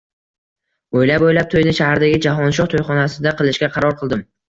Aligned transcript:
O`ylab-o`ylab 1.01 1.53
to`yni 1.53 1.75
shahardagi 1.81 2.25
Jahonshoh 2.29 2.73
to`yxonasida 2.75 3.39
qilishga 3.45 3.75
qaror 3.81 4.05
qildim 4.05 4.31